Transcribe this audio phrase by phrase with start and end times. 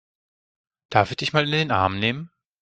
[0.89, 2.31] Darf ich dich mal in den Arm nehmen?